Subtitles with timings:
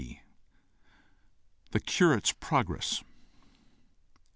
[1.69, 3.03] THE CURATE'S PROGRESS.